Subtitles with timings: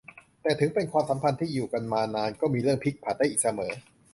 [0.43, 3.71] แต่ถึงเป็นความสัมพันธ์ที่อยู่กันมานานก็มีเรื่องพลิกผันได้อีกเสมอ